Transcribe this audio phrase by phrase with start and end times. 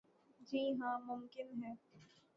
[0.47, 1.73] جی ہاں ممکن ہے۔